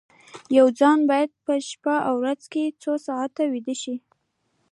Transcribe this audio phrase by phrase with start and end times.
[0.57, 3.95] یو ځوان باید په شپه او ورځ کې څو ساعته ویده شي